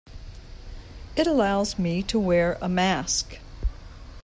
It 1.15 1.27
allows 1.27 1.77
me 1.77 2.01
to 2.01 2.17
wear 2.19 2.57
a 2.59 2.67
mask. 2.67 3.37